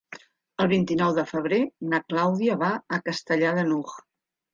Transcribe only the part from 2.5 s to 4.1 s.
va a Castellar de n'Hug.